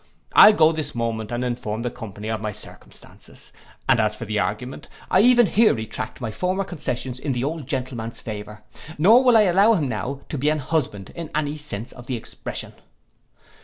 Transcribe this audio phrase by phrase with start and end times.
[0.33, 3.53] I'll go this moment and inform the company of my circumstances;
[3.87, 7.67] and as for the argument, I even here retract my former concessions in the old
[7.67, 8.63] gentleman's favour,
[8.97, 12.15] nor will I allow him now to be an husband in any sense of the
[12.17, 12.73] expression.